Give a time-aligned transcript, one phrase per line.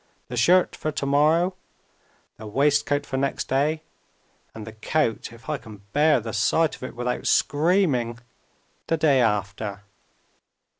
[0.29, 1.53] The shirt for to morrow,
[2.37, 3.83] the waistcoat for next day,
[4.55, 8.17] and the coat if I can bear the sight of it without screaming
[8.87, 9.83] the day after!'